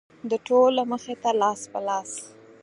د 0.29 0.31
ټولو 0.47 0.81
مخې 0.91 1.15
ته 1.21 1.31
لاس 1.41 1.61
په 1.71 1.79
لاس. 1.87 2.11